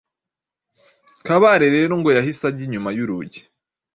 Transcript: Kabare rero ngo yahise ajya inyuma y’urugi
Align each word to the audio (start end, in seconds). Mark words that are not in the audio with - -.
Kabare 1.25 1.65
rero 1.75 1.93
ngo 1.99 2.09
yahise 2.17 2.41
ajya 2.49 2.63
inyuma 2.67 2.89
y’urugi 2.97 3.41